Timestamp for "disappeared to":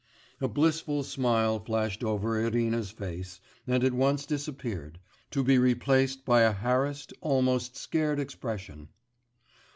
4.25-5.43